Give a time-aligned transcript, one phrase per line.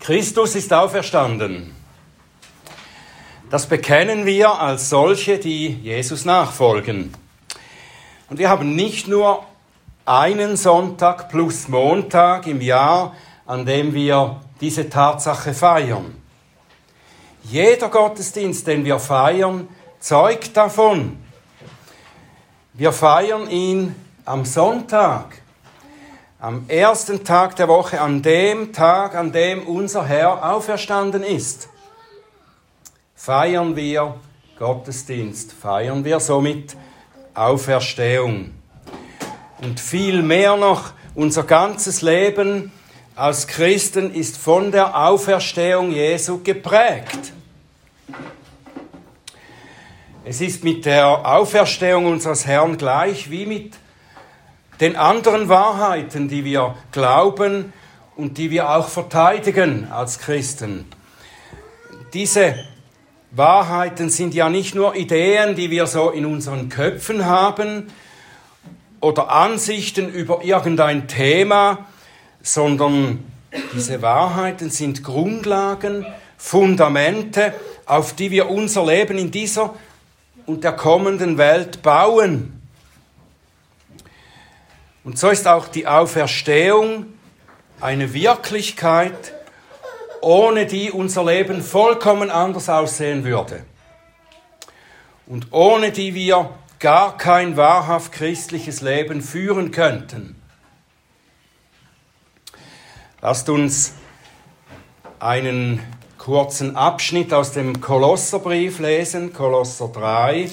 [0.00, 1.74] Christus ist auferstanden.
[3.50, 7.12] Das bekennen wir als solche, die Jesus nachfolgen.
[8.30, 9.44] Und wir haben nicht nur
[10.06, 16.14] einen Sonntag plus Montag im Jahr, an dem wir diese Tatsache feiern.
[17.44, 21.18] Jeder Gottesdienst, den wir feiern, zeugt davon.
[22.72, 23.94] Wir feiern ihn
[24.24, 25.42] am Sonntag
[26.40, 31.68] am ersten Tag der Woche, an dem Tag, an dem unser Herr auferstanden ist,
[33.14, 34.14] feiern wir
[34.58, 36.76] Gottesdienst, feiern wir somit
[37.34, 38.54] Auferstehung.
[39.60, 42.72] Und viel mehr noch, unser ganzes Leben
[43.14, 47.34] als Christen ist von der Auferstehung Jesu geprägt.
[50.24, 53.74] Es ist mit der Auferstehung unseres Herrn gleich wie mit
[54.80, 57.72] den anderen Wahrheiten, die wir glauben
[58.16, 60.86] und die wir auch verteidigen als Christen.
[62.14, 62.54] Diese
[63.30, 67.88] Wahrheiten sind ja nicht nur Ideen, die wir so in unseren Köpfen haben
[69.00, 71.86] oder Ansichten über irgendein Thema,
[72.42, 73.24] sondern
[73.74, 77.52] diese Wahrheiten sind Grundlagen, Fundamente,
[77.84, 79.74] auf die wir unser Leben in dieser
[80.46, 82.59] und der kommenden Welt bauen.
[85.02, 87.06] Und so ist auch die Auferstehung
[87.80, 89.34] eine Wirklichkeit,
[90.20, 93.64] ohne die unser Leben vollkommen anders aussehen würde.
[95.26, 100.36] Und ohne die wir gar kein wahrhaft christliches Leben führen könnten.
[103.22, 103.92] Lasst uns
[105.18, 105.80] einen
[106.18, 110.50] kurzen Abschnitt aus dem Kolosserbrief lesen, Kolosser 3,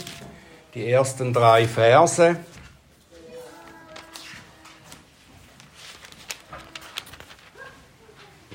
[0.73, 2.37] die ersten drei Verse.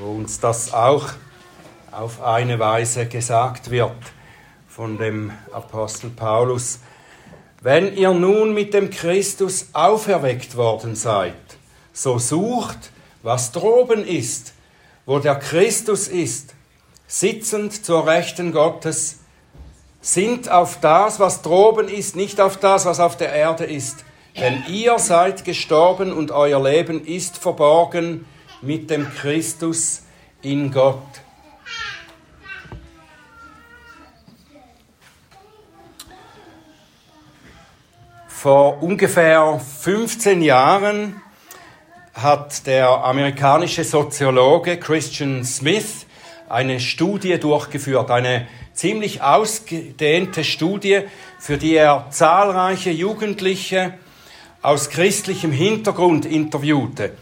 [0.02, 1.10] Wo uns das auch
[1.92, 3.92] auf eine Weise gesagt wird
[4.68, 6.80] von dem Apostel Paulus.
[7.60, 11.34] Wenn ihr nun mit dem Christus auferweckt worden seid,
[11.92, 12.90] so sucht,
[13.22, 14.54] was droben ist,
[15.06, 16.54] wo der Christus ist,
[17.06, 19.18] sitzend zur Rechten Gottes,
[20.00, 24.04] sind auf das, was droben ist, nicht auf das, was auf der Erde ist.
[24.36, 28.24] Denn ihr seid gestorben und euer Leben ist verborgen
[28.62, 30.02] mit dem Christus
[30.40, 31.02] in Gott.
[38.28, 41.20] Vor ungefähr 15 Jahren
[42.14, 46.06] hat der amerikanische Soziologe Christian Smith
[46.48, 51.02] eine Studie durchgeführt, eine ziemlich ausgedehnte Studie,
[51.38, 53.94] für die er zahlreiche Jugendliche
[54.60, 57.12] aus christlichem Hintergrund interviewte.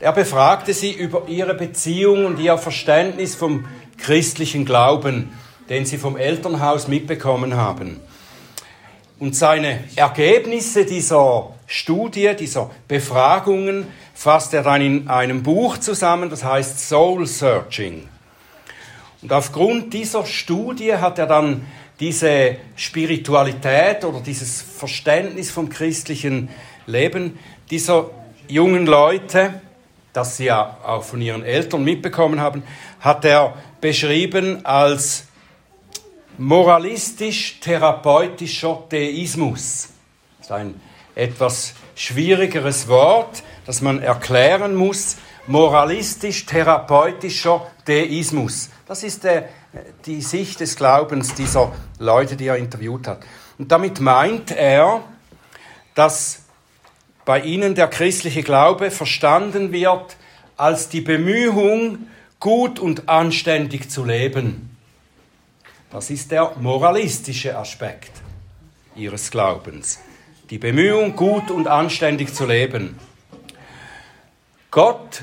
[0.00, 3.66] Er befragte sie über ihre Beziehung und ihr Verständnis vom
[3.98, 5.28] christlichen Glauben,
[5.68, 8.00] den sie vom Elternhaus mitbekommen haben.
[9.18, 16.44] Und seine Ergebnisse dieser Studie, dieser Befragungen, fasst er dann in einem Buch zusammen, das
[16.44, 18.08] heißt Soul Searching.
[19.20, 21.66] Und aufgrund dieser Studie hat er dann
[22.00, 26.48] diese Spiritualität oder dieses Verständnis vom christlichen
[26.86, 27.38] Leben
[27.70, 28.10] dieser
[28.48, 29.60] jungen Leute
[30.12, 32.64] das sie ja auch von ihren Eltern mitbekommen haben,
[33.00, 35.26] hat er beschrieben als
[36.38, 39.90] moralistisch-therapeutischer Deismus.
[40.38, 40.80] Das ist ein
[41.14, 45.18] etwas schwierigeres Wort, das man erklären muss.
[45.46, 48.70] Moralistisch-therapeutischer Deismus.
[48.86, 49.50] Das ist der,
[50.06, 53.20] die Sicht des Glaubens dieser Leute, die er interviewt hat.
[53.58, 55.02] Und damit meint er,
[55.94, 56.39] dass
[57.30, 60.16] bei ihnen der christliche Glaube verstanden wird
[60.56, 62.08] als die Bemühung,
[62.40, 64.76] gut und anständig zu leben.
[65.92, 68.10] Das ist der moralistische Aspekt
[68.96, 70.00] ihres Glaubens.
[70.50, 72.98] Die Bemühung, gut und anständig zu leben.
[74.72, 75.22] Gott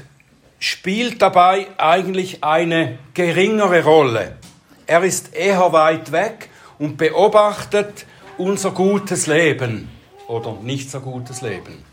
[0.59, 4.37] spielt dabei eigentlich eine geringere Rolle.
[4.85, 6.47] Er ist eher weit weg
[6.79, 8.05] und beobachtet
[8.37, 9.90] unser gutes Leben
[10.29, 11.86] oder nicht so gutes Leben.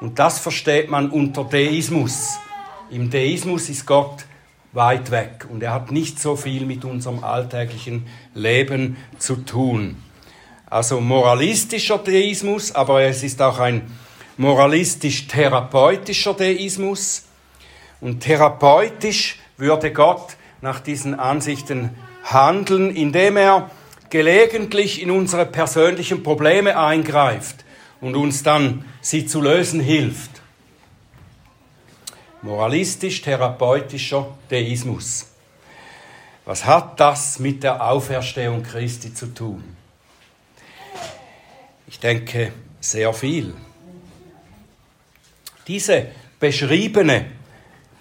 [0.00, 2.38] Und das versteht man unter Deismus.
[2.90, 4.24] Im Deismus ist Gott
[4.72, 9.96] weit weg und er hat nicht so viel mit unserem alltäglichen Leben zu tun.
[10.66, 13.82] Also moralistischer Deismus, aber es ist auch ein
[14.36, 17.24] moralistisch-therapeutischer Deismus.
[18.00, 21.90] Und therapeutisch würde Gott nach diesen Ansichten
[22.22, 23.70] handeln, indem er
[24.08, 27.64] gelegentlich in unsere persönlichen Probleme eingreift
[28.00, 30.40] und uns dann sie zu lösen hilft.
[32.42, 35.26] moralistisch-therapeutischer Deismus.
[36.44, 39.76] Was hat das mit der Auferstehung Christi zu tun?
[41.86, 43.54] Ich denke, sehr viel.
[45.66, 46.06] Diese
[46.38, 47.26] beschriebene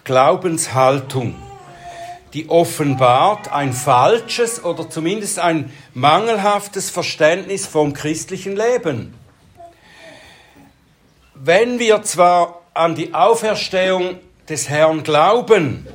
[0.04, 1.36] Glaubenshaltung,
[2.34, 9.19] die offenbart ein falsches oder zumindest ein mangelhaftes Verständnis vom christlichen Leben.
[11.42, 14.20] Wenn wir zwar an die Auferstehung
[14.50, 15.88] des Herrn glauben,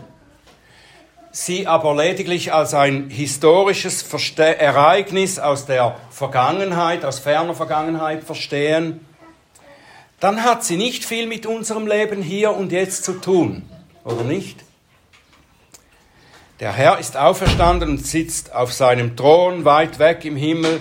[1.33, 9.07] sie aber lediglich als ein historisches Verste Ereignis aus der Vergangenheit, aus ferner Vergangenheit verstehen,
[10.19, 13.69] dann hat sie nicht viel mit unserem Leben hier und jetzt zu tun,
[14.03, 14.65] oder nicht?
[16.59, 20.81] Der Herr ist auferstanden und sitzt auf seinem Thron weit weg im Himmel.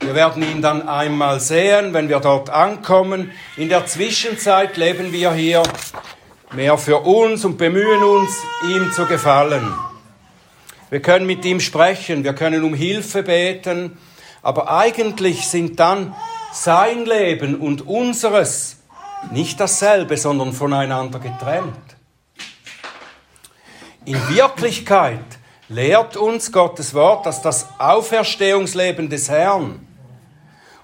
[0.00, 3.32] Wir werden ihn dann einmal sehen, wenn wir dort ankommen.
[3.56, 5.62] In der Zwischenzeit leben wir hier
[6.52, 8.30] mehr für uns und bemühen uns,
[8.64, 9.74] ihm zu gefallen.
[10.90, 13.98] Wir können mit ihm sprechen, wir können um Hilfe beten,
[14.40, 16.14] aber eigentlich sind dann
[16.52, 18.78] sein Leben und unseres
[19.32, 21.74] nicht dasselbe, sondern voneinander getrennt.
[24.04, 25.20] In Wirklichkeit
[25.68, 29.87] lehrt uns Gottes Wort, dass das Auferstehungsleben des Herrn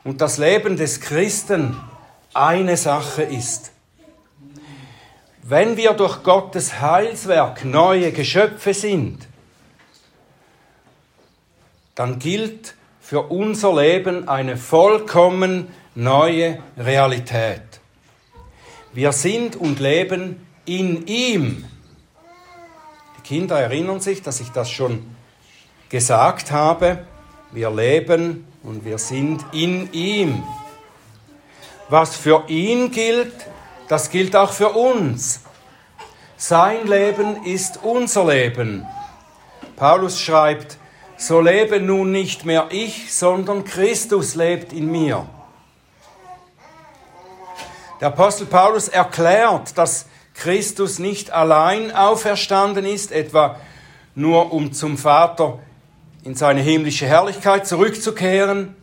[0.05, 1.77] und das Leben des Christen
[2.35, 3.73] eine Sache ist.
[5.43, 9.27] Wenn wir durch Gottes Heilswerk neue Geschöpfe sind,
[11.95, 17.63] dann gilt für unser Leben eine vollkommen neue Realität.
[18.93, 21.65] Wir sind und leben in ihm.
[23.19, 25.05] Die Kinder erinnern sich, dass ich das schon
[25.89, 27.07] gesagt habe.
[27.53, 30.43] Wir leben und wir sind in ihm.
[31.89, 33.35] Was für ihn gilt,
[33.89, 35.41] das gilt auch für uns.
[36.37, 38.87] Sein Leben ist unser Leben.
[39.77, 40.79] Paulus schreibt,
[41.17, 45.27] so lebe nun nicht mehr ich, sondern Christus lebt in mir.
[48.01, 53.57] Der Apostel Paulus erklärt, dass Christus nicht allein auferstanden ist, etwa
[54.15, 55.61] nur um zum Vater
[56.25, 58.75] in seine himmlische Herrlichkeit zurückzukehren,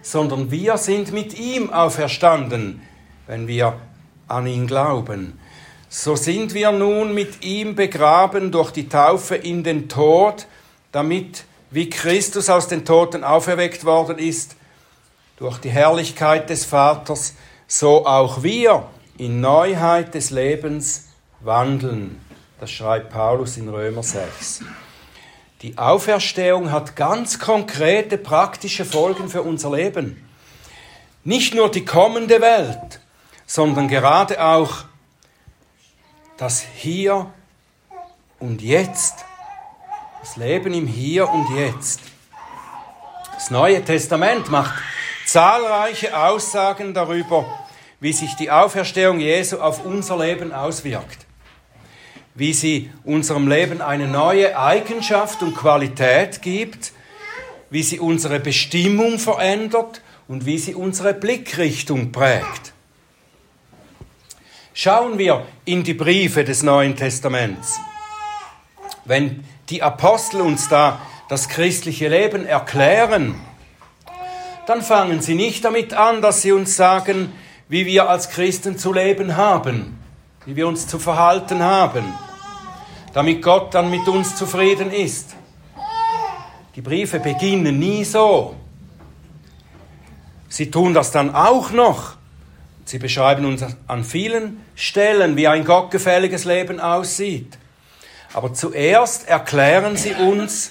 [0.00, 2.82] sondern wir sind mit ihm auferstanden,
[3.26, 3.74] wenn wir
[4.28, 5.38] an ihn glauben.
[5.88, 10.46] So sind wir nun mit ihm begraben durch die Taufe in den Tod,
[10.92, 14.54] damit, wie Christus aus den Toten auferweckt worden ist,
[15.36, 17.34] durch die Herrlichkeit des Vaters,
[17.66, 18.86] so auch wir
[19.18, 21.08] in Neuheit des Lebens
[21.40, 22.20] wandeln.
[22.60, 24.62] Das schreibt Paulus in Römer 6.
[25.62, 30.24] Die Auferstehung hat ganz konkrete praktische Folgen für unser Leben.
[31.24, 33.00] Nicht nur die kommende Welt,
[33.44, 34.84] sondern gerade auch
[36.36, 37.32] das Hier
[38.38, 39.24] und Jetzt.
[40.20, 42.02] Das Leben im Hier und Jetzt.
[43.34, 44.74] Das Neue Testament macht
[45.26, 47.44] zahlreiche Aussagen darüber,
[47.98, 51.27] wie sich die Auferstehung Jesu auf unser Leben auswirkt.
[52.38, 56.92] Wie sie unserem Leben eine neue Eigenschaft und Qualität gibt,
[57.68, 62.72] wie sie unsere Bestimmung verändert und wie sie unsere Blickrichtung prägt.
[64.72, 67.80] Schauen wir in die Briefe des Neuen Testaments.
[69.04, 73.34] Wenn die Apostel uns da das christliche Leben erklären,
[74.68, 77.32] dann fangen sie nicht damit an, dass sie uns sagen,
[77.68, 79.98] wie wir als Christen zu leben haben,
[80.46, 82.04] wie wir uns zu verhalten haben,
[83.12, 85.34] damit Gott dann mit uns zufrieden ist.
[86.74, 88.54] Die Briefe beginnen nie so.
[90.48, 92.18] Sie tun das dann auch noch
[92.88, 97.58] Sie beschreiben uns an vielen Stellen, wie ein gottgefälliges Leben aussieht.
[98.32, 100.70] Aber zuerst erklären sie uns,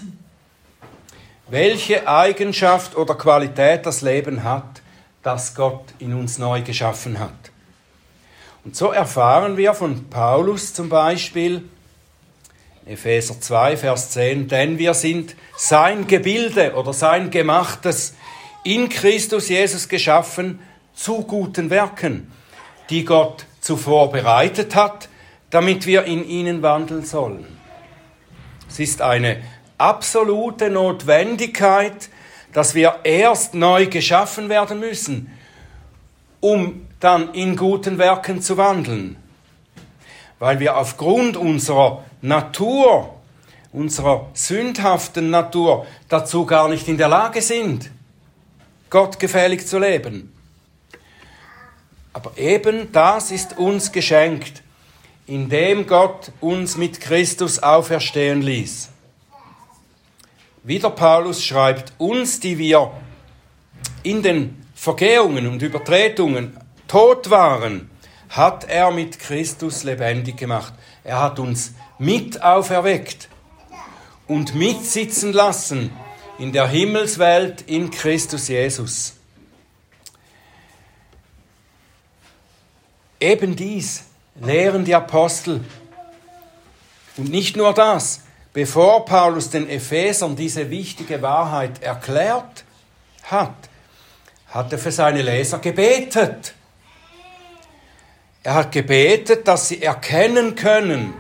[1.48, 4.82] welche Eigenschaft oder Qualität das Leben hat,
[5.22, 7.52] das Gott in uns neu geschaffen hat.
[8.66, 11.70] Und so erfahren wir von Paulus zum Beispiel,
[12.88, 18.16] Epheser 2, Vers 10, denn wir sind sein Gebilde oder sein Gemachtes
[18.64, 20.60] in Christus Jesus geschaffen,
[20.94, 22.32] zu guten Werken,
[22.90, 25.10] die Gott zuvor bereitet hat,
[25.50, 27.46] damit wir in ihnen wandeln sollen.
[28.70, 29.38] Es ist eine
[29.78, 32.10] absolute Notwendigkeit,
[32.54, 35.32] dass wir erst neu geschaffen werden müssen,
[36.40, 39.18] um dann in guten Werken zu wandeln.
[40.40, 43.16] Weil wir aufgrund unserer Natur,
[43.72, 47.92] unserer sündhaften Natur, dazu gar nicht in der Lage sind,
[48.90, 50.34] Gott gefällig zu leben.
[52.14, 54.64] Aber eben das ist uns geschenkt.
[55.28, 58.90] indem Gott uns mit Christus auferstehen ließ.
[60.64, 62.92] Wieder Paulus schreibt, uns, die wir
[64.04, 67.90] in den Vergehungen und Übertretungen tot waren,
[68.30, 70.74] hat er mit Christus lebendig gemacht.
[71.04, 73.30] Er hat uns mit auferweckt
[74.28, 75.92] und mitsitzen lassen
[76.38, 79.14] in der Himmelswelt in Christus Jesus.
[83.20, 84.04] Eben dies
[84.36, 85.64] lehren die Apostel.
[87.18, 88.22] Und nicht nur das,
[88.54, 92.64] bevor Paulus den Ephesern diese wichtige Wahrheit erklärt
[93.24, 93.56] hat,
[94.50, 96.54] hat er für seine Leser gebetet.
[98.44, 101.14] Er hat gebetet, dass sie erkennen können.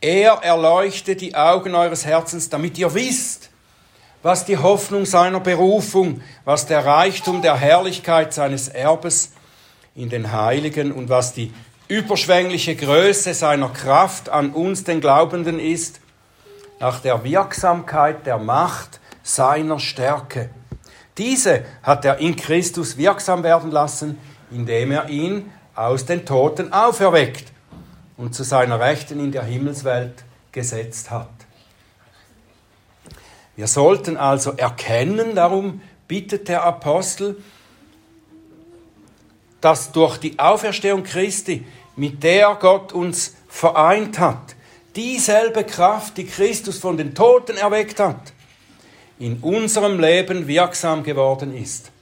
[0.00, 3.48] Er erleuchte die Augen eures Herzens, damit ihr wisst,
[4.22, 9.32] was die Hoffnung seiner Berufung, was der Reichtum der Herrlichkeit seines Erbes
[9.94, 11.52] in den Heiligen und was die
[11.88, 16.00] überschwängliche Größe seiner Kraft an uns, den Glaubenden, ist,
[16.80, 20.50] nach der Wirksamkeit der Macht seiner Stärke.
[21.16, 24.18] Diese hat er in Christus wirksam werden lassen,
[24.50, 27.52] indem er ihn aus den Toten auferweckt
[28.16, 31.28] und zu seiner Rechten in der Himmelswelt gesetzt hat.
[33.56, 37.42] Wir sollten also erkennen, darum bittet der Apostel,
[39.60, 41.64] dass durch die Auferstehung Christi,
[41.96, 44.56] mit der Gott uns vereint hat,
[44.96, 48.32] dieselbe Kraft, die Christus von den Toten erweckt hat,
[49.18, 51.92] in unserem Leben wirksam geworden ist.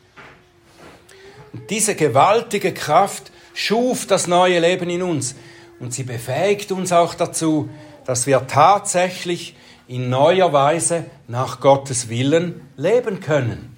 [1.53, 5.35] Und diese gewaltige Kraft schuf das neue Leben in uns.
[5.79, 7.69] Und sie befähigt uns auch dazu,
[8.05, 9.57] dass wir tatsächlich
[9.89, 13.77] in neuer Weise nach Gottes Willen leben können.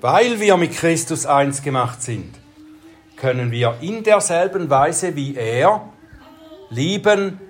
[0.00, 2.34] Weil wir mit Christus eins gemacht sind,
[3.16, 5.88] können wir in derselben Weise wie er
[6.70, 7.40] lieben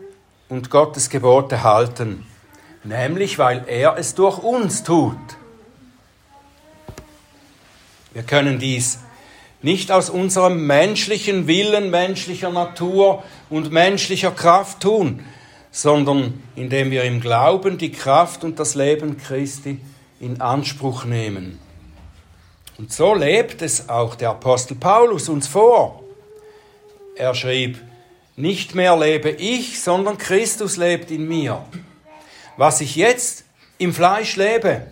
[0.49, 2.25] und Gottes Gebote halten,
[2.85, 5.19] nämlich weil er es durch uns tut.
[8.19, 8.99] Wir können dies
[9.63, 15.25] nicht aus unserem menschlichen Willen, menschlicher Natur und menschlicher Kraft tun,
[15.71, 19.79] sondern indem wir im Glauben die Kraft und das Leben Christi
[20.19, 21.61] in Anspruch nehmen.
[22.77, 26.03] Und so lebt es auch der Apostel Paulus uns vor.
[27.15, 27.79] Er schrieb,
[28.35, 31.65] nicht mehr lebe ich, sondern Christus lebt in mir.
[32.57, 33.45] Was ich jetzt
[33.79, 34.89] im Fleisch lebe,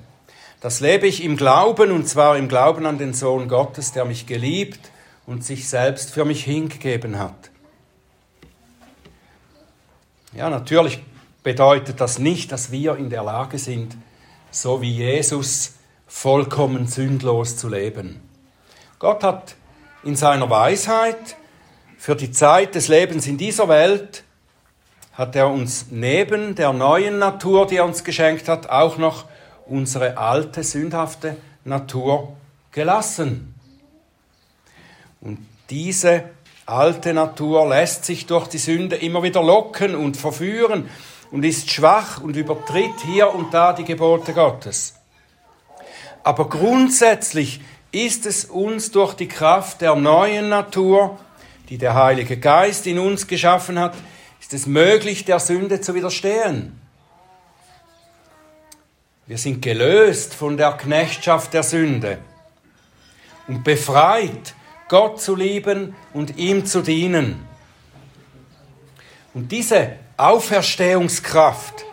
[0.60, 4.26] das lebe ich im Glauben, und zwar im Glauben an den Sohn Gottes, der mich
[4.26, 4.80] geliebt
[5.26, 7.50] und sich selbst für mich hingegeben hat.
[10.32, 11.02] Ja, natürlich
[11.42, 13.96] bedeutet das nicht, dass wir in der Lage sind,
[14.50, 15.74] so wie Jesus
[16.06, 18.20] vollkommen sündlos zu leben.
[18.98, 19.54] Gott hat
[20.02, 21.36] in seiner Weisheit
[21.98, 24.24] für die Zeit des Lebens in dieser Welt
[25.12, 29.24] hat er uns neben der neuen Natur, die er uns geschenkt hat, auch noch
[29.68, 32.36] unsere alte, sündhafte Natur
[32.72, 33.54] gelassen.
[35.20, 35.38] Und
[35.70, 36.24] diese
[36.66, 40.88] alte Natur lässt sich durch die Sünde immer wieder locken und verführen
[41.30, 44.94] und ist schwach und übertritt hier und da die Gebote Gottes.
[46.22, 47.60] Aber grundsätzlich
[47.92, 51.18] ist es uns durch die Kraft der neuen Natur,
[51.68, 53.94] die der Heilige Geist in uns geschaffen hat,
[54.40, 56.80] ist es möglich, der Sünde zu widerstehen.
[59.28, 62.18] Wir sind gelöst von der Knechtschaft der Sünde
[63.48, 64.54] und befreit,
[64.88, 67.44] Gott zu lieben und ihm zu dienen.
[69.34, 71.84] Und diese Auferstehungskraft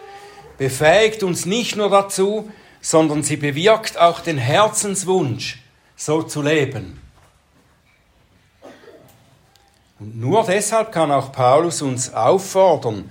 [0.60, 5.60] befähigt uns nicht nur dazu, sondern sie bewirkt auch den Herzenswunsch,
[5.96, 7.02] so zu leben.
[10.00, 13.10] Und nur deshalb kann auch Paulus uns auffordern,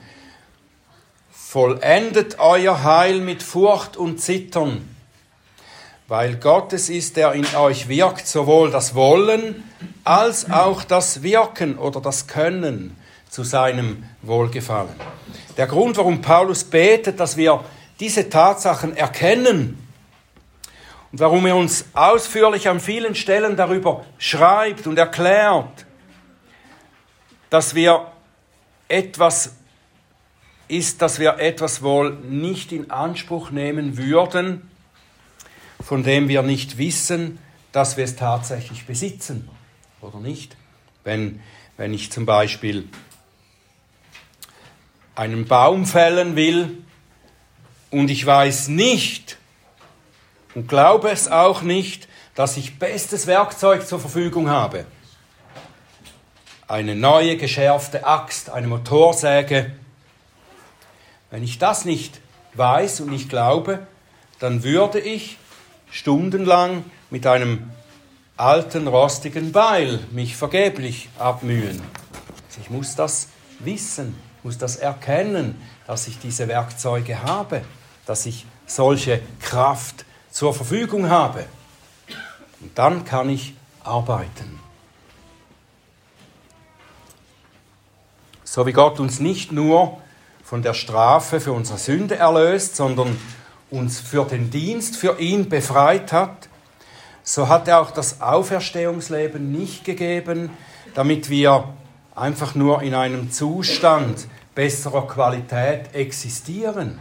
[1.52, 4.88] vollendet euer Heil mit Furcht und Zittern,
[6.08, 9.62] weil Gott es ist, der in euch wirkt, sowohl das Wollen
[10.02, 12.96] als auch das Wirken oder das Können
[13.28, 14.94] zu seinem Wohlgefallen.
[15.58, 17.62] Der Grund, warum Paulus betet, dass wir
[18.00, 19.86] diese Tatsachen erkennen
[21.12, 25.84] und warum er uns ausführlich an vielen Stellen darüber schreibt und erklärt,
[27.50, 28.06] dass wir
[28.88, 29.50] etwas
[30.68, 34.70] ist, dass wir etwas wohl nicht in Anspruch nehmen würden,
[35.82, 37.38] von dem wir nicht wissen,
[37.72, 39.48] dass wir es tatsächlich besitzen,
[40.00, 40.56] oder nicht?
[41.04, 41.40] Wenn,
[41.76, 42.88] wenn ich zum Beispiel
[45.14, 46.82] einen Baum fällen will,
[47.92, 49.36] und ich weiß nicht
[50.54, 54.86] und glaube es auch nicht, dass ich bestes Werkzeug zur Verfügung habe.
[56.66, 59.72] eine neue geschärfte Axt, eine Motorsäge.
[61.32, 62.20] Wenn ich das nicht
[62.52, 63.86] weiß und nicht glaube,
[64.38, 65.38] dann würde ich
[65.90, 67.70] stundenlang mit einem
[68.36, 71.80] alten rostigen Beil mich vergeblich abmühen.
[72.48, 73.28] Also ich muss das
[73.60, 77.62] wissen, muss das erkennen, dass ich diese Werkzeuge habe,
[78.04, 81.46] dass ich solche Kraft zur Verfügung habe.
[82.60, 84.60] Und dann kann ich arbeiten.
[88.44, 90.01] So wie Gott uns nicht nur
[90.52, 93.18] von der Strafe für unsere Sünde erlöst, sondern
[93.70, 96.50] uns für den Dienst für ihn befreit hat,
[97.22, 100.50] so hat er auch das Auferstehungsleben nicht gegeben,
[100.92, 101.72] damit wir
[102.14, 107.00] einfach nur in einem Zustand besserer Qualität existieren.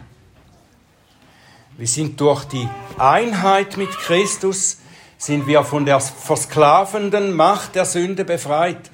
[1.75, 4.77] Wir sind durch die Einheit mit Christus,
[5.17, 8.91] sind wir von der versklavenden Macht der Sünde befreit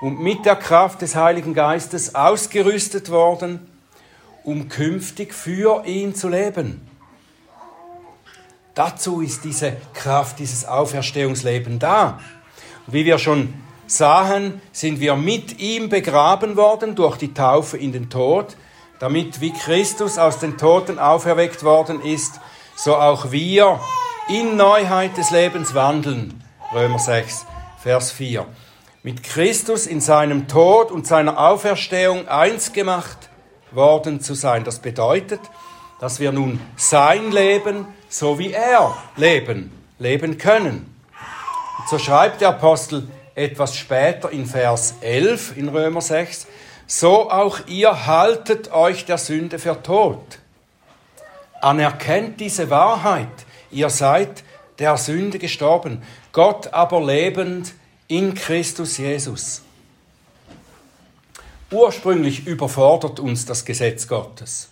[0.00, 3.73] und mit der Kraft des Heiligen Geistes ausgerüstet worden,
[4.44, 6.86] um künftig für ihn zu leben.
[8.74, 12.20] Dazu ist diese Kraft, dieses Auferstehungsleben da.
[12.86, 13.54] wie wir schon
[13.86, 18.56] sahen, sind wir mit ihm begraben worden durch die Taufe in den Tod,
[18.98, 22.40] damit wie Christus aus den Toten auferweckt worden ist,
[22.76, 23.80] so auch wir
[24.28, 26.42] in Neuheit des Lebens wandeln.
[26.74, 27.46] Römer 6,
[27.78, 28.46] Vers 4.
[29.02, 33.30] Mit Christus in seinem Tod und seiner Auferstehung eins gemacht
[33.74, 34.64] worden zu sein.
[34.64, 35.40] Das bedeutet,
[36.00, 40.94] dass wir nun sein Leben so wie er leben, leben können.
[41.78, 46.46] Und so schreibt der Apostel etwas später in Vers 11 in Römer 6,
[46.86, 50.38] so auch ihr haltet euch der Sünde für tot.
[51.60, 53.26] Anerkennt diese Wahrheit,
[53.72, 54.44] ihr seid
[54.78, 57.74] der Sünde gestorben, Gott aber lebend
[58.06, 59.63] in Christus Jesus.
[61.74, 64.70] Ursprünglich überfordert uns das Gesetz Gottes.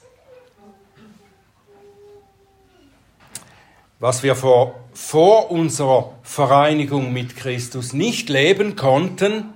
[4.02, 9.54] was wir vor, vor unserer Vereinigung mit Christus nicht leben konnten,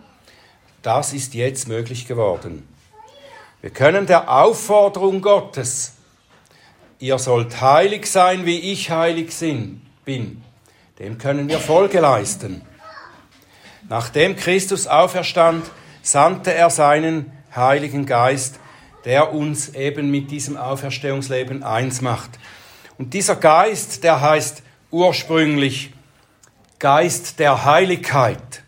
[0.82, 2.68] das ist jetzt möglich geworden.
[3.60, 5.94] Wir können der Aufforderung Gottes,
[7.00, 9.34] ihr sollt heilig sein, wie ich heilig
[10.04, 10.44] bin,
[11.00, 12.62] dem können wir Folge leisten.
[13.88, 15.64] Nachdem Christus auferstand,
[16.02, 18.58] sandte er seinen Heiligen Geist,
[19.04, 22.30] der uns eben mit diesem Auferstehungsleben eins macht.
[22.98, 25.92] Und dieser Geist, der heißt ursprünglich
[26.78, 28.62] Geist der Heiligkeit.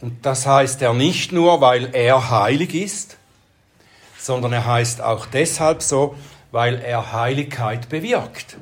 [0.00, 3.16] Und das heißt er nicht nur, weil er heilig ist,
[4.18, 6.14] sondern er heißt auch deshalb so,
[6.52, 8.56] weil er Heiligkeit bewirkt.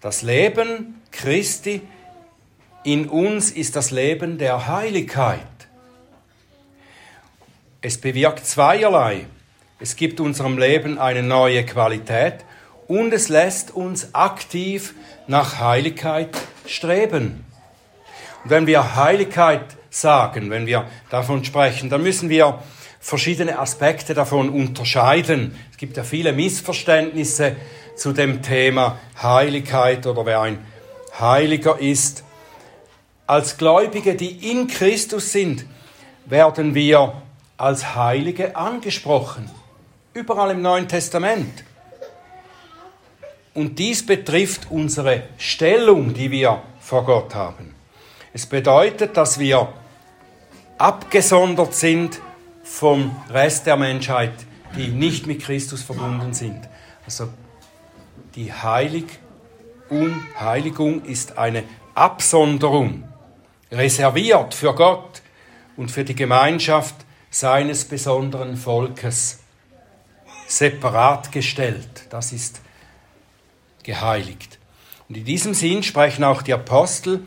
[0.00, 1.82] Das Leben Christi
[2.84, 5.40] in uns ist das Leben der Heiligkeit.
[7.80, 9.26] Es bewirkt zweierlei.
[9.78, 12.44] Es gibt unserem Leben eine neue Qualität
[12.88, 14.94] und es lässt uns aktiv
[15.28, 16.30] nach Heiligkeit
[16.66, 17.44] streben.
[18.42, 22.60] Und wenn wir Heiligkeit sagen, wenn wir davon sprechen, dann müssen wir
[22.98, 25.56] verschiedene Aspekte davon unterscheiden.
[25.70, 27.54] Es gibt ja viele Missverständnisse
[27.94, 30.58] zu dem Thema Heiligkeit oder wer ein
[31.20, 32.24] Heiliger ist.
[33.28, 35.64] Als Gläubige, die in Christus sind,
[36.26, 37.22] werden wir
[37.58, 39.50] als Heilige angesprochen.
[40.14, 41.64] Überall im Neuen Testament.
[43.52, 47.74] Und dies betrifft unsere Stellung, die wir vor Gott haben.
[48.32, 49.72] Es bedeutet, dass wir
[50.78, 52.20] abgesondert sind
[52.62, 54.34] vom Rest der Menschheit,
[54.76, 56.68] die nicht mit Christus verbunden sind.
[57.04, 57.28] Also
[58.36, 59.08] die Heiligung,
[60.38, 61.64] Heiligung ist eine
[61.96, 63.02] Absonderung,
[63.72, 65.22] reserviert für Gott
[65.76, 66.94] und für die Gemeinschaft
[67.30, 69.40] seines besonderen Volkes
[70.46, 72.06] separat gestellt.
[72.10, 72.60] Das ist
[73.82, 74.58] geheiligt.
[75.08, 77.26] Und in diesem Sinn sprechen auch die Apostel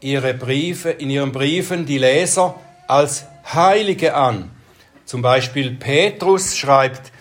[0.00, 4.50] ihre Briefe, in ihren Briefen die Leser als Heilige an.
[5.04, 7.12] Zum Beispiel Petrus schreibt,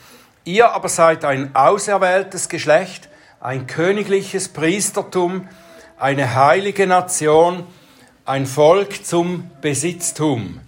[0.45, 3.09] ihr aber seid ein auserwähltes Geschlecht,
[3.41, 5.47] ein königliches Priestertum,
[5.97, 7.65] eine heilige Nation,
[8.25, 10.61] ein Volk zum Besitztum.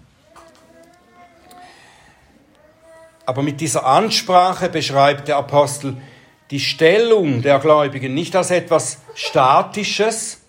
[3.31, 5.95] Aber mit dieser Ansprache beschreibt der Apostel
[6.49, 10.41] die Stellung der Gläubigen nicht als etwas Statisches,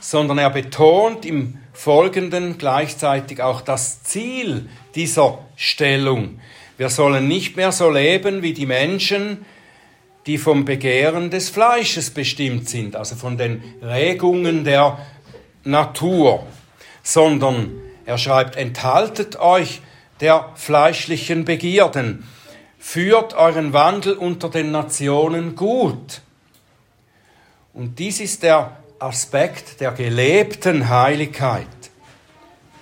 [0.00, 6.40] sondern er betont im Folgenden gleichzeitig auch das Ziel dieser Stellung.
[6.78, 9.44] Wir sollen nicht mehr so leben wie die Menschen,
[10.24, 14.96] die vom Begehren des Fleisches bestimmt sind, also von den Regungen der
[15.64, 16.46] Natur,
[17.02, 17.72] sondern
[18.06, 19.82] er schreibt, enthaltet euch
[20.22, 22.24] der fleischlichen Begierden,
[22.78, 26.22] führt euren Wandel unter den Nationen gut.
[27.74, 31.66] Und dies ist der Aspekt der gelebten Heiligkeit.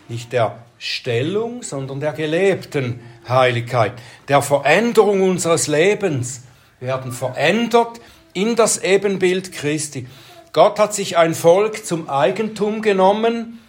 [0.09, 3.95] Nicht der Stellung, sondern der gelebten Heiligkeit,
[4.29, 6.43] der Veränderung unseres Lebens.
[6.79, 8.01] Wir werden verändert
[8.35, 10.07] in das Ebenbild Christi.
[10.53, 13.61] Gott hat sich ein Volk zum Eigentum genommen,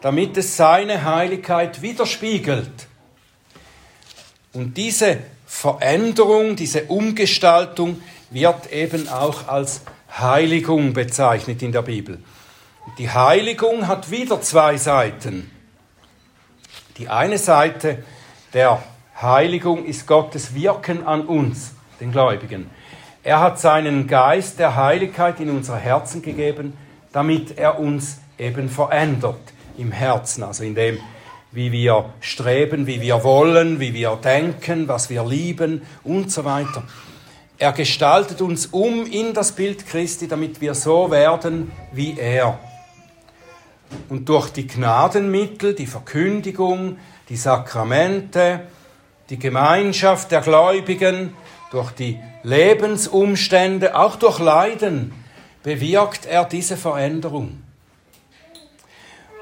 [0.00, 2.87] damit es seine Heiligkeit widerspiegelt.
[4.52, 12.22] Und diese Veränderung, diese Umgestaltung wird eben auch als Heiligung bezeichnet in der Bibel.
[12.98, 15.50] Die Heiligung hat wieder zwei Seiten.
[16.96, 18.02] Die eine Seite
[18.54, 18.82] der
[19.20, 22.70] Heiligung ist Gottes Wirken an uns, den Gläubigen.
[23.22, 26.76] Er hat seinen Geist der Heiligkeit in unser Herzen gegeben,
[27.12, 29.40] damit er uns eben verändert
[29.76, 30.98] im Herzen, also in dem,
[31.52, 36.82] wie wir streben, wie wir wollen, wie wir denken, was wir lieben und so weiter.
[37.58, 42.58] Er gestaltet uns um in das Bild Christi, damit wir so werden wie er.
[44.08, 48.60] Und durch die Gnadenmittel, die Verkündigung, die Sakramente,
[49.30, 51.34] die Gemeinschaft der Gläubigen,
[51.70, 55.12] durch die Lebensumstände, auch durch Leiden,
[55.62, 57.62] bewirkt er diese Veränderung.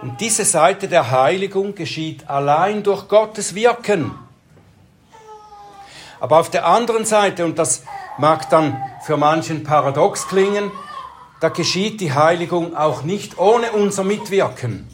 [0.00, 4.12] Und diese Seite der Heiligung geschieht allein durch Gottes Wirken.
[6.20, 7.82] Aber auf der anderen Seite, und das
[8.18, 10.70] mag dann für manchen paradox klingen,
[11.40, 14.88] da geschieht die Heiligung auch nicht ohne unser Mitwirken,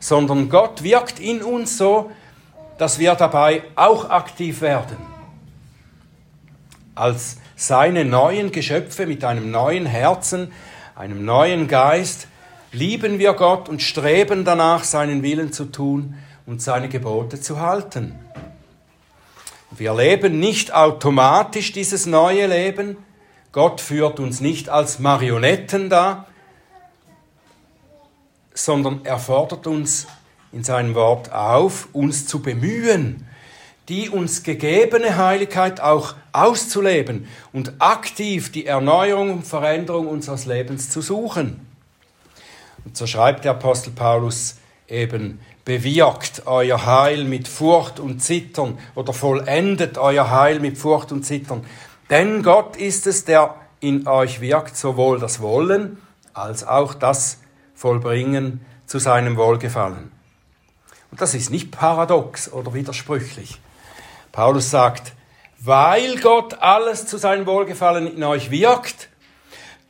[0.00, 2.10] sondern Gott wirkt in uns so,
[2.76, 4.96] dass wir dabei auch aktiv werden.
[6.94, 10.52] Als seine neuen Geschöpfe mit einem neuen Herzen,
[10.96, 12.26] einem neuen Geist,
[12.72, 16.14] lieben wir Gott und streben danach, seinen Willen zu tun
[16.46, 18.18] und seine Gebote zu halten.
[19.70, 22.96] Wir leben nicht automatisch dieses neue Leben.
[23.52, 26.26] Gott führt uns nicht als Marionetten da,
[28.54, 30.06] sondern er fordert uns
[30.52, 33.26] in seinem Wort auf, uns zu bemühen,
[33.88, 41.00] die uns gegebene Heiligkeit auch auszuleben und aktiv die Erneuerung und Veränderung unseres Lebens zu
[41.00, 41.67] suchen.
[42.88, 44.56] Und so schreibt der Apostel Paulus
[44.88, 51.22] eben, bewirkt euer Heil mit Furcht und Zittern oder vollendet euer Heil mit Furcht und
[51.22, 51.66] Zittern.
[52.08, 55.98] Denn Gott ist es, der in euch wirkt, sowohl das Wollen
[56.32, 57.40] als auch das
[57.74, 60.10] Vollbringen zu seinem Wohlgefallen.
[61.10, 63.60] Und das ist nicht paradox oder widersprüchlich.
[64.32, 65.12] Paulus sagt,
[65.58, 69.10] weil Gott alles zu seinem Wohlgefallen in euch wirkt,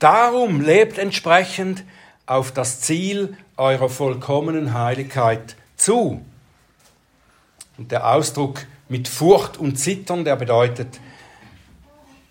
[0.00, 1.84] darum lebt entsprechend
[2.28, 6.22] auf das Ziel eurer vollkommenen Heiligkeit zu.
[7.78, 11.00] Und der Ausdruck mit Furcht und Zittern, der bedeutet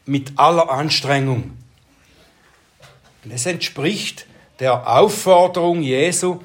[0.05, 1.57] mit aller Anstrengung.
[3.23, 4.27] Und es entspricht
[4.59, 6.41] der Aufforderung Jesu,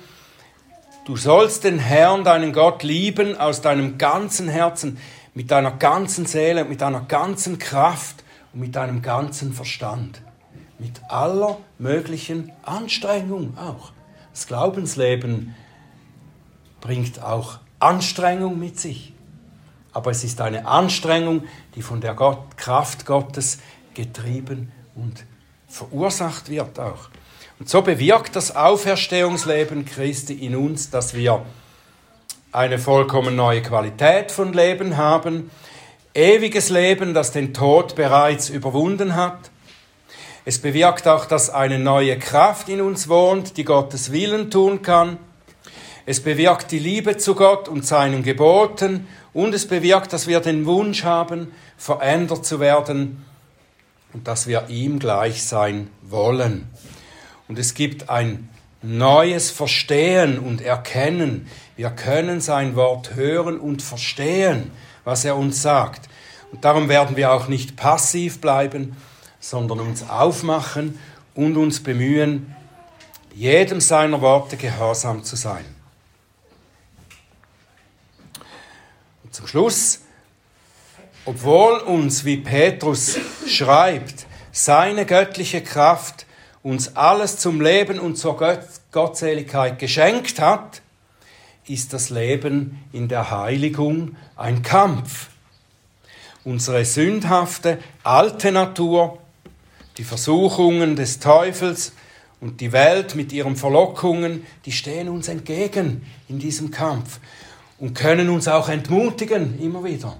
[1.05, 4.99] du sollst den Herrn, deinen Gott, lieben aus deinem ganzen Herzen,
[5.35, 10.23] mit deiner ganzen Seele, mit deiner ganzen Kraft und mit deinem ganzen Verstand
[10.83, 13.93] mit aller möglichen Anstrengung auch.
[14.33, 15.55] Das Glaubensleben
[16.81, 19.15] bringt auch Anstrengung mit sich.
[19.93, 21.45] Aber es ist eine Anstrengung,
[21.77, 23.59] die von der Gott, Kraft Gottes
[23.95, 25.25] getrieben und
[25.69, 27.11] verursacht wird auch.
[27.61, 31.47] Und so bewirkt das Auferstehungsleben Christi in uns, dass wir
[32.51, 35.49] eine vollkommen neue Qualität von Leben haben,
[36.13, 39.52] ewiges Leben, das den Tod bereits überwunden hat,
[40.45, 45.19] es bewirkt auch, dass eine neue Kraft in uns wohnt, die Gottes Willen tun kann.
[46.05, 50.67] Es bewirkt die Liebe zu Gott und seinen Geboten und es bewirkt, dass wir den
[50.67, 53.25] Wunsch haben, verändert zu werden
[54.13, 56.69] und dass wir ihm gleich sein wollen.
[57.47, 58.49] Und es gibt ein
[58.83, 61.47] neues Verstehen und Erkennen.
[61.77, 64.73] Wir können sein Wort hören und verstehen,
[65.05, 66.09] was er uns sagt.
[66.51, 68.97] Und darum werden wir auch nicht passiv bleiben,
[69.43, 70.99] sondern uns aufmachen
[71.35, 72.55] und uns bemühen,
[73.35, 75.65] jedem seiner Worte gehorsam zu sein.
[79.25, 80.01] Und zum Schluss,
[81.25, 86.27] obwohl uns, wie Petrus schreibt, seine göttliche Kraft
[86.63, 88.39] uns alles zum Leben und zur
[88.93, 90.83] Gottseligkeit geschenkt hat,
[91.67, 95.29] ist das Leben in der Heiligung ein Kampf.
[96.45, 99.22] Unsere sündhafte alte Natur
[99.99, 101.93] die Versuchungen des Teufels
[102.41, 107.21] und die Welt mit ihren Verlockungen, die stehen uns entgegen in diesem Kampf
[107.79, 110.17] und können uns auch entmutigen immer wieder.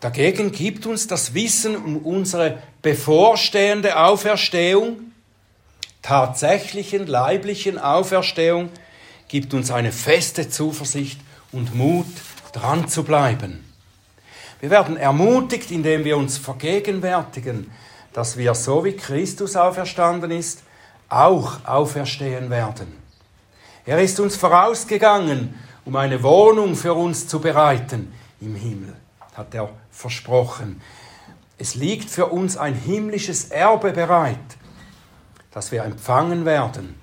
[0.00, 5.12] Dagegen gibt uns das Wissen um unsere bevorstehende Auferstehung,
[6.00, 8.70] tatsächlichen leiblichen Auferstehung,
[9.28, 11.20] gibt uns eine feste Zuversicht
[11.52, 12.06] und Mut,
[12.52, 13.69] dran zu bleiben.
[14.60, 17.70] Wir werden ermutigt, indem wir uns vergegenwärtigen,
[18.12, 20.62] dass wir, so wie Christus auferstanden ist,
[21.08, 22.96] auch auferstehen werden.
[23.86, 28.94] Er ist uns vorausgegangen, um eine Wohnung für uns zu bereiten im Himmel
[29.40, 30.80] hat er versprochen.
[31.58, 34.36] Es liegt für uns ein himmlisches Erbe bereit,
[35.50, 36.94] das wir empfangen werden.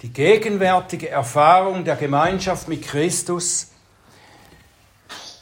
[0.00, 3.71] Die gegenwärtige Erfahrung der Gemeinschaft mit Christus,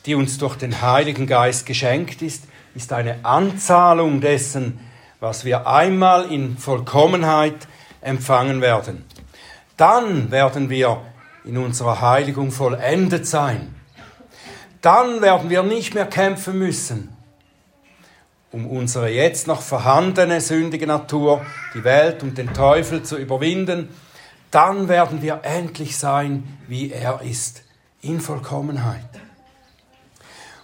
[0.06, 4.80] die uns durch den Heiligen Geist geschenkt ist, ist eine Anzahlung dessen,
[5.20, 7.68] was wir einmal in Vollkommenheit
[8.00, 9.04] empfangen werden.
[9.76, 11.02] Dann werden wir
[11.44, 13.74] in unserer Heiligung vollendet sein.
[14.80, 17.14] Dann werden wir nicht mehr kämpfen müssen,
[18.50, 23.90] um unsere jetzt noch vorhandene sündige Natur, die Welt und den Teufel zu überwinden.
[24.50, 27.62] Dann werden wir endlich sein, wie er ist,
[28.00, 29.29] in Vollkommenheit.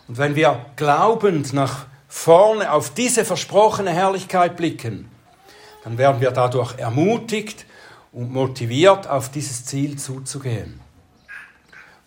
[0.08, 5.10] Und wenn wir glaubend nach vorne auf diese versprochene Herrlichkeit blicken,
[5.84, 7.66] dann werden wir dadurch ermutigt
[8.12, 10.80] und motiviert, auf dieses Ziel zuzugehen.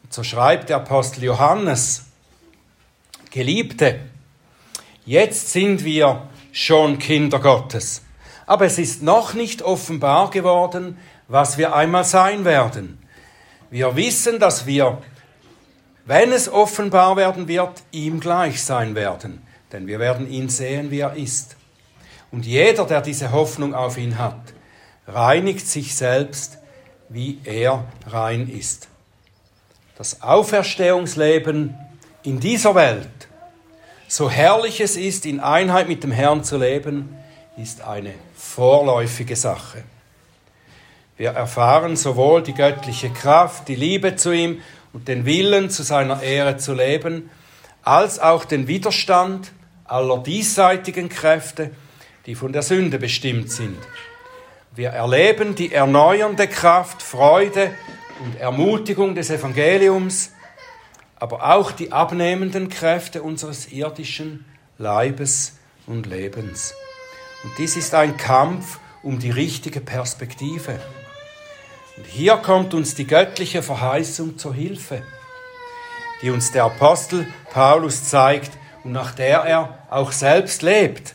[0.09, 2.05] So schreibt der Apostel Johannes,
[3.29, 3.99] Geliebte,
[5.05, 8.01] jetzt sind wir schon Kinder Gottes,
[8.47, 12.97] aber es ist noch nicht offenbar geworden, was wir einmal sein werden.
[13.69, 14.99] Wir wissen, dass wir,
[16.09, 21.01] wenn es offenbar werden wird, ihm gleich sein werden, denn wir werden ihn sehen, wie
[21.01, 21.55] er ist.
[22.31, 24.41] Und jeder, der diese Hoffnung auf ihn hat,
[25.07, 26.57] reinigt sich selbst,
[27.09, 28.87] wie er rein ist.
[29.99, 31.77] Das Auferstehungsleben
[32.23, 33.27] in dieser Welt,
[34.07, 37.15] so herrlich es ist, in Einheit mit dem Herrn zu leben,
[37.55, 39.83] ist eine vorläufige Sache.
[41.17, 44.61] Wir erfahren sowohl die göttliche Kraft, die Liebe zu ihm
[44.93, 47.29] und den Willen, zu seiner Ehre zu leben,
[47.83, 49.51] als auch den Widerstand
[49.85, 51.71] aller diesseitigen Kräfte,
[52.25, 53.77] die von der Sünde bestimmt sind.
[54.75, 57.71] Wir erleben die erneuernde Kraft, Freude
[58.23, 60.31] und Ermutigung des Evangeliums,
[61.15, 64.45] aber auch die abnehmenden Kräfte unseres irdischen
[64.77, 66.73] Leibes und Lebens.
[67.43, 70.79] Und dies ist ein Kampf um die richtige Perspektive.
[71.99, 75.01] Und hier kommt uns die göttliche Verheißung zur Hilfe,
[76.21, 78.51] die uns der Apostel Paulus zeigt
[78.85, 81.13] und nach der er auch selbst lebt.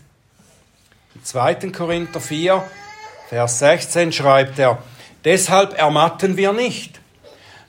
[1.15, 1.55] Im 2.
[1.71, 2.63] Korinther 4,
[3.31, 4.77] Vers 16 schreibt er,
[5.25, 7.01] Deshalb ermatten wir nicht,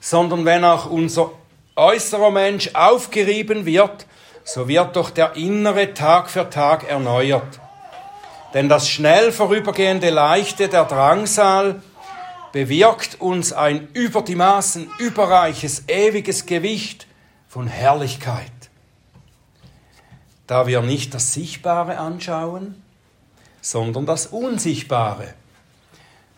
[0.02, 1.32] sondern wenn auch unser
[1.78, 4.08] äußerer Mensch aufgerieben wird,
[4.44, 7.62] so wird doch der innere Tag für Tag erneuert.
[8.54, 11.82] Denn das schnell vorübergehende Leichte der Drangsal
[12.56, 17.06] bewirkt uns ein über die Maßen überreiches, ewiges Gewicht
[17.50, 18.50] von Herrlichkeit.
[20.48, 22.82] Da wir nicht das Sichtbare anschauen,
[23.60, 25.34] sondern das Unsichtbare.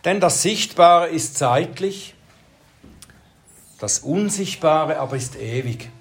[0.05, 2.15] Denn das Sichtbare ist zeitlich,
[3.79, 5.91] das Unsichtbare aber ist ewig.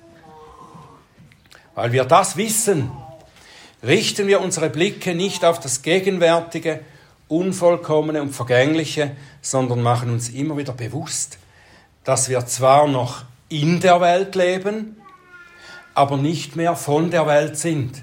[1.74, 2.90] Weil wir das wissen,
[3.82, 6.80] richten wir unsere Blicke nicht auf das Gegenwärtige,
[7.28, 9.14] Unvollkommene und Vergängliche,
[9.46, 11.38] sondern machen uns immer wieder bewusst,
[12.02, 14.96] dass wir zwar noch in der Welt leben,
[15.94, 18.02] aber nicht mehr von der Welt sind.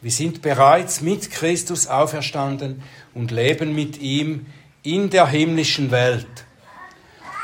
[0.00, 2.82] Wir sind bereits mit Christus auferstanden
[3.14, 4.46] und leben mit ihm
[4.82, 6.26] in der himmlischen Welt.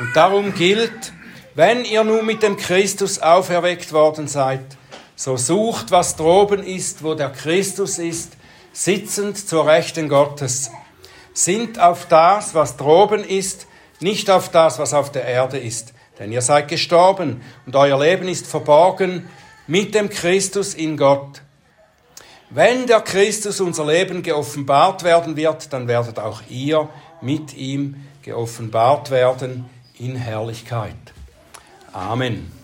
[0.01, 1.13] Und darum gilt,
[1.55, 4.65] wenn ihr nun mit dem Christus auferweckt worden seid,
[5.15, 8.33] so sucht, was droben ist, wo der Christus ist,
[8.73, 10.73] sitzend zur Rechten Gottes.
[11.37, 13.67] Sind auf das, was droben ist,
[14.01, 15.93] nicht auf das, was auf der Erde ist.
[16.19, 19.29] Denn ihr seid gestorben und euer Leben ist verborgen
[19.67, 21.43] mit dem Christus in Gott.
[22.49, 26.89] Wenn der Christus unser Leben geoffenbart werden wird, dann werdet auch ihr
[27.21, 29.69] mit ihm geoffenbart werden
[29.99, 30.97] in Herrlichkeit.
[31.93, 32.56] Amen.